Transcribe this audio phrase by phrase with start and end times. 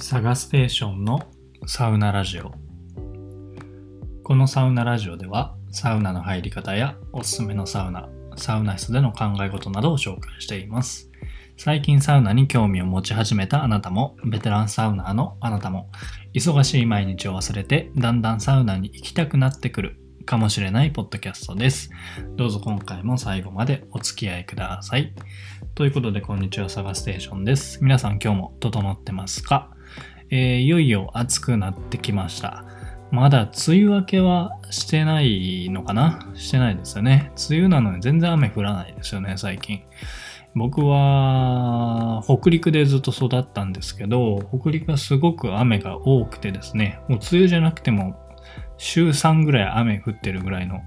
[0.00, 1.20] サガステーションの
[1.66, 2.52] サウナラジオ
[4.22, 11.10] このサウナラジオではサウナの入り方やおすすめのサウナサウナ室での考え事などを紹介しています
[11.56, 15.90] 最近サウナに興味を持ち始めたあなたもベテランサウナーのあなたも
[16.32, 19.96] 忙しい毎日を忘れてだんだんサウナに行きたくなってくる
[20.28, 21.88] かもしれないポッドキャストです。
[22.36, 25.14] どうぞ今回も最後までお付き合いください。
[25.74, 27.82] ということで、こんにちは、サガステーションです。
[27.82, 29.70] 皆さん今日も整ってますか、
[30.30, 32.64] えーいよいよ暑くなってきました。
[33.10, 36.28] まだ梅雨明けはしてないのかな？
[36.34, 37.32] してないですよね。
[37.50, 39.82] 梅雨なのに全然雨降らないですよね、最近。
[40.54, 48.18] 僕は北陸でずっと育ったんですけど、北陸はすごく雨が多くてですね、もう梅雨じゃなくても
[48.76, 50.80] 週3ぐらい雨降ってるぐらいの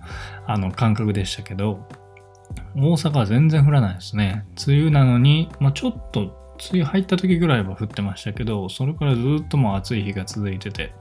[0.45, 1.87] あの感覚でしたけど、
[2.75, 4.45] 大阪は全然降らないですね。
[4.67, 6.40] 梅雨なのに、まあ、ちょっと
[6.71, 10.93] 梅雨入った時ぐらいは降ってましたけど、それからずっともう暑い日が続いてて、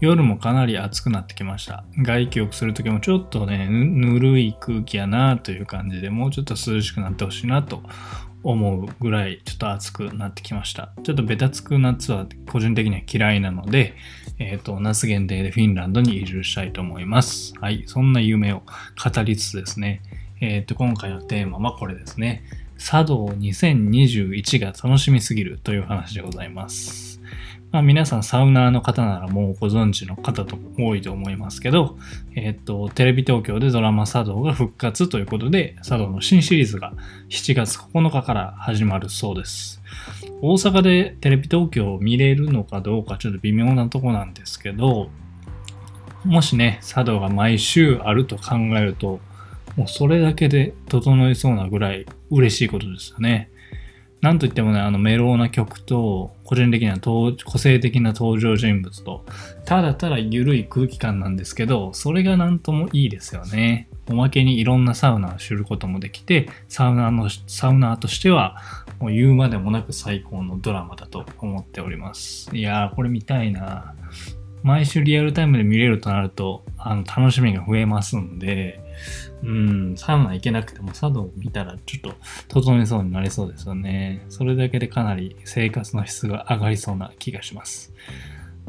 [0.00, 1.84] 夜もかなり暑くなってきました。
[2.02, 7.82] 外気浴する時もちょっとね、ぬるい空気やなという感じで、もうちょっと涼しくなってほしいなと
[8.44, 10.92] 思うぐらいちょっと暑くなってきました。
[11.02, 13.94] ちょっとベタつく夏は個人的には嫌いなので、
[14.38, 17.54] えっ、と、夏限定でフィンランドに移住したいと思います。
[17.60, 20.02] はい、そんな夢を語りつつですね、
[20.40, 22.44] えっ、と、今回のテーマはこれですね。
[22.78, 27.20] 茶道2021が楽しみすぎるという話でございます。
[27.70, 31.98] まあ、皆さんサウナーの方ならもうご存知の方と多いと思いますけど、
[32.34, 36.94] えっ、と、テレビ東京でドラマ茶道が復活ということで、茶道の新シリーズが
[37.28, 39.82] 7月9日から始まるそうです。
[40.40, 45.10] 大阪でテレビ東京を見れるのかどうかちょっと微妙なとこなんですけど、
[46.24, 49.20] もしね、茶道が毎週あると考えると、
[49.76, 53.50] もうそれだけで整いそうなぐらい嬉しいことですよね。
[54.20, 59.24] なんといってもね、あのメローな曲と、個人的な登個性的な登場人物と、
[59.64, 63.88] ただただ緩い空気感なんですけど、それがなんともいいですよね。
[64.08, 68.56] おまけにいろんなサウナを知ることもできて、サウナの、サウナーとしては、
[68.98, 72.50] もう言うまでもなく最高のドラマだと思っております。
[72.56, 73.94] いやー、これ見たいな
[74.62, 78.80] 毎週リアルタイムで見れるとなると、あの、楽しみが増えますんで、
[79.42, 82.14] うん、サウナ行けなくても茶道を見たらちょっと
[82.48, 84.24] 整いそうになりそうですよね。
[84.28, 87.92] それだけでかなり生活の質が上がりそうな気がします。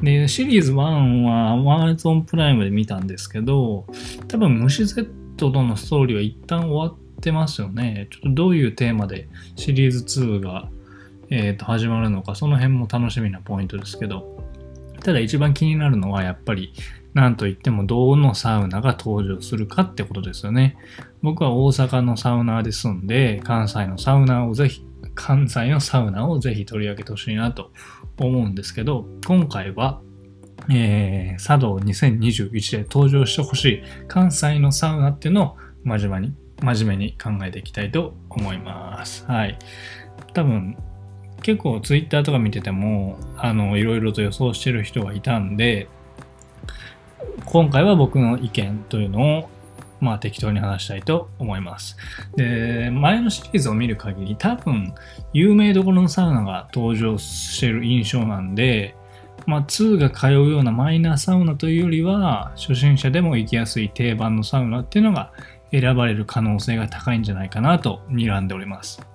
[0.01, 0.75] で、シリーズ1
[1.23, 3.85] は Amazon プライムで見たんですけど、
[4.27, 8.07] 多分虫 Z とのストーリーは一旦終わってますよね。
[8.11, 10.69] ちょっとどういうテーマでシリーズ2が、
[11.31, 14.39] えーと始まるのか、その辺も楽しみなポイントですけど、
[15.01, 16.73] ただ一番気になるのはやっぱり
[17.13, 20.77] なんといってもどのサウナが登場するかってことですよね。
[21.21, 27.71] 僕は大阪のサウナーで住んで関西のサウナをぜひ関西のサウナをぜひ取り上げてほしいなと
[28.19, 30.01] 思うんですけど今回は、
[30.69, 39.25] えー、茶道2021で登場してほしい関西のサウナっていうのを真面目に真面目に考えていきたいと思います。
[39.25, 39.57] はい。
[40.33, 40.77] 多分
[41.41, 45.87] 結構ツイッターとか見ててもあのいろいろと予想してる人がいたんで
[47.45, 49.49] 今回は僕の意見というのを
[49.99, 51.97] まあ適当に話したいと思います。
[52.35, 54.93] で、前のシリーズを見る限り多分
[55.33, 58.95] 有名どころのサウナが登場してる印象なんで、
[59.45, 65.33] まあ2が通うようなマイナーサウナというよりは初心者でも行きやすい定番のサウナっていうのが
[65.71, 69.08] 選ばれる可能性が高いんじゃないかなと睨んでおります。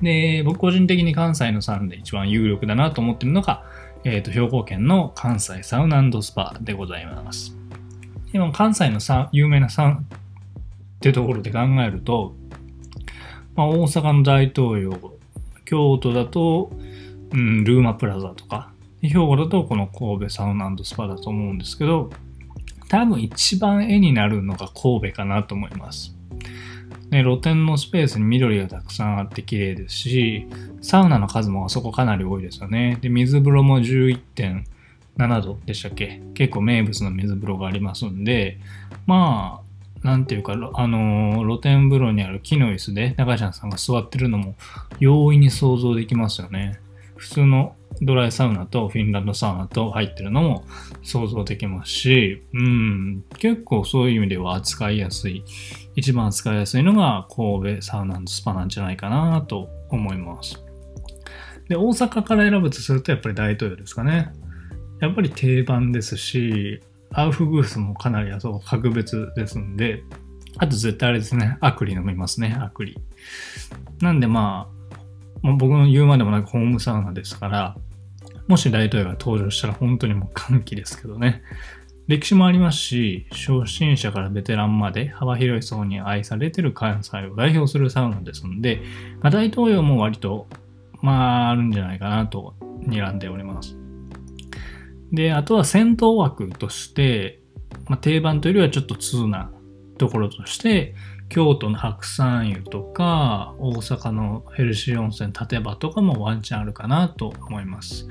[0.00, 3.64] で、僕個人的に関西のサウナで一番有力だなと思ってるのが、
[4.04, 7.56] えっ、と、兵庫県の関西サウナスパでございます。
[8.32, 10.00] でも関西のさ有名なサウナっ
[11.00, 12.34] てところで考えると、
[13.54, 14.92] まあ、大阪の大東洋、
[15.64, 16.72] 京都だと、
[17.32, 18.72] うん、ルーマプラザとか、
[19.02, 22.10] 兵庫だとこの神戸サウナスパだと思うんですけど、
[22.88, 26.14] 多分一番絵になるのが神戸かなと思います。
[27.12, 30.48] で露天のスペースに緑がたくさんあって綺麗ですし、
[30.80, 32.96] サウナの数もあそこかなり多いですよね。
[33.02, 36.22] で、水風呂も11.7度でしたっけ？
[36.32, 38.58] 結構名物の水風呂がありますんで、
[39.06, 39.60] ま
[40.02, 44.54] あ、なんていうか、あの露天風呂にある木の椅子で中ちゃんさんが座ってるのも
[44.98, 46.80] 容易に想像できますよね。
[47.16, 50.64] 普通のドライサウナとフィンランドサウナと入ってるのも
[51.02, 55.44] 想像できますし、うん、結構そういう意味では扱いやすい、
[55.94, 60.62] 一番扱いやすいのが神戸サウナスパなんじゃないかなと思います。
[61.68, 64.32] で、大阪から選ぶとするとやっぱり大東洋ですかね。
[65.00, 66.80] やっぱり定番ですし、
[67.12, 70.02] アウフグースもかなりあそこ格別ですんで、
[70.58, 72.98] あと絶対あれですね、アクリ飲みますね、アクリ。
[74.00, 74.81] なんでまあ、
[75.42, 77.76] まあ僕の言うまでもなくホームサウナですから、
[78.48, 81.42] もし大統領が登場したら本当にもう歓喜ですけどね。
[82.08, 88.82] 歴史もありますし、初心者からベテランまで幅広い層に愛されてる関西を代表するサウナですので、
[89.20, 90.48] まあ、大統領も割と、
[91.00, 92.54] まあ、あるんじゃないかなと
[92.86, 93.76] 睨んでおります。
[95.12, 97.40] で、あとは戦闘枠として、
[97.86, 99.50] まあ、定番というよりはちょっと通な
[99.96, 100.94] ところとして、
[101.32, 108.06] 京都の白山湯とか、大阪のヘルシー温泉立場とかもワンチャンあるかなと思います。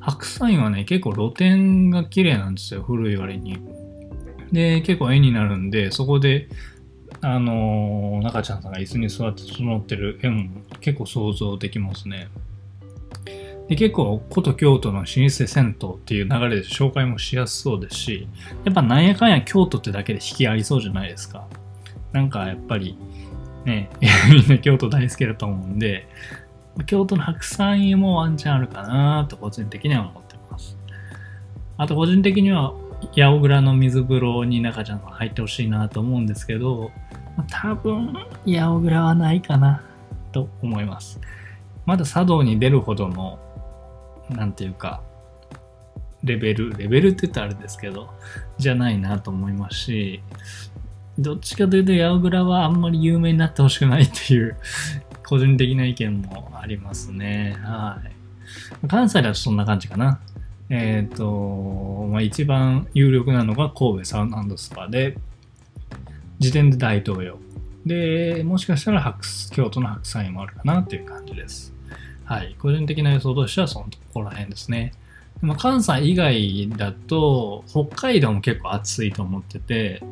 [0.00, 3.58] 白山湯はね、結構露天が綺麗なんですよ、古い割に。
[4.52, 6.48] で、結構絵になるんで、そこで、
[7.20, 10.48] あのー、中ちゃんさんが椅子に座って整ってる絵も
[10.80, 12.28] 結構想像できますね。
[13.68, 18.28] で結構古都京都の老舗銭湯っていう流れで紹介もしやすそうですし
[18.64, 21.46] やっぱなんやかんや京都ってだけで引きありそうじゃないですか
[22.12, 22.96] なんかやっぱり
[23.64, 23.90] ね
[24.30, 26.06] みんな京都大好きだと思うんで
[26.86, 30.76] 京都の白山湯もワンチャンあるかなと個人的には思ってます。
[31.76, 32.72] あと個人的には
[33.14, 36.90] 八百倉の水風呂に中ちゃんが入ってほしいなと思うんですけど
[37.50, 38.14] 多分
[38.46, 39.82] 八百倉はないかな
[40.30, 41.20] と思います。
[41.84, 43.38] まだ茶道に出るほどの
[44.30, 45.02] なんていうか、
[46.22, 48.08] レベル、レベルって言ったらあれですけど、
[48.58, 50.22] じゃないなと思いますし、
[51.18, 54.56] どっちかというと、八百倉はあんまり有名になってほしくないっていう、
[55.26, 57.56] 個人的な意見もありますね。
[57.62, 58.00] は
[58.84, 58.88] い。
[58.88, 60.20] 関西だとそんな感じかな。
[60.70, 65.18] えっ、ー、と、まあ、一番有力なのが神戸サウナスパで、
[66.38, 67.38] 時点で大統領。
[67.84, 69.20] で、もしかしたら白
[69.52, 71.74] 京都の白山もあるかなっていう感じです。
[72.24, 72.56] はい。
[72.58, 74.92] 個人的な予想としてはそのところら辺ですね。
[75.40, 80.02] まあ、関西以外だと、北海道も結構暑いと思ってて、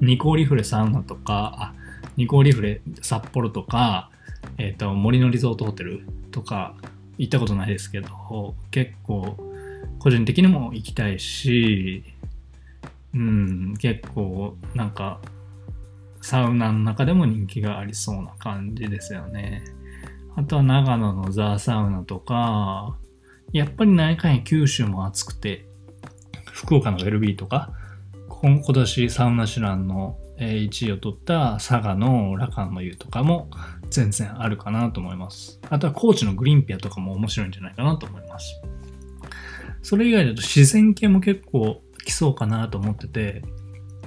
[0.00, 1.74] ニコーリフレサウナとか、あ、
[2.16, 4.10] ニコーリフレ札幌とか、
[4.58, 6.74] えっ、ー、と、森のリゾートホテルとか、
[7.18, 9.36] 行ったことないですけど、結構、
[10.00, 12.02] 個人的にも行きたいし、
[13.14, 15.20] うん、結構、なんか、
[16.20, 19.62] サウナの中でも人気がありそうな感じですよね。
[20.36, 22.96] あとは長野のザーサウナとか、
[23.54, 25.64] やっぱり何回九州も暑くて、
[26.50, 27.72] 福岡のベルビーとか、
[28.28, 33.48] 今年サウナシュランの1位を取った佐賀のラカンの湯とかも
[33.90, 35.60] 全然あるかなと思います。
[35.70, 38.60] あとは高知のグリーンピアとかも面白いんじゃないかなと思います。
[39.82, 43.42] それ以外だと自然系も結構来そうかなと思ってて、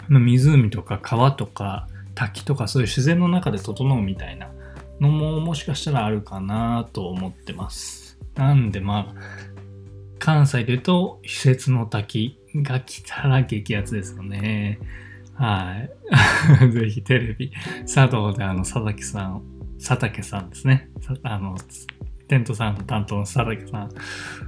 [0.10, 4.52] 湖とか川とか滝とかそういう自然の中で整うみたいな
[5.00, 8.07] のももしかしたらあるかなと思ってます。
[8.36, 9.48] なんでまあ、
[10.20, 14.80] 関西で言うと、施設の滝が来たら激アツですよね。
[15.34, 15.76] は
[16.62, 16.70] い。
[16.72, 19.42] ぜひテレビ、佐藤であの、佐々木さん、
[19.78, 20.90] 佐竹さんですね。
[21.24, 21.56] あの、
[22.28, 23.90] テントさんの担当の佐竹さん、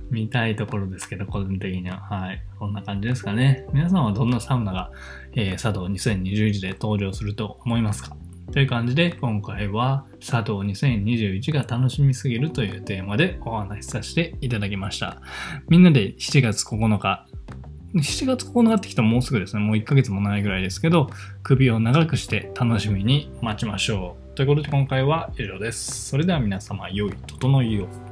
[0.10, 1.98] 見たいところですけど、個人的には。
[1.98, 2.42] はい。
[2.58, 3.66] こんな感じですかね。
[3.74, 4.92] 皆さんはどんなサウナが、
[5.34, 8.18] えー、佐藤2021で登場すると思いますか？
[8.52, 15.22] という感じで今回は佐藤2021が楽しみすぎるというテーマでお話しさせていただきました。
[15.68, 17.28] みんなで7月9日、
[17.94, 21.10] 7月9日ってきたらもうすぐですね、もう1ヶ月もないぐらいですけど、
[21.44, 24.36] 首を長くして楽しみに待ちましょう。
[24.36, 26.10] ということで今回は以上です。
[26.10, 28.09] それでは皆様良い整いを。